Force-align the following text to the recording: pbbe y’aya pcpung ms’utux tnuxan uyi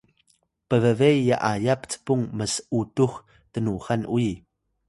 pbbe 0.67 1.09
y’aya 1.27 1.75
pcpung 1.81 2.23
ms’utux 2.37 3.13
tnuxan 3.53 4.01
uyi 4.15 4.33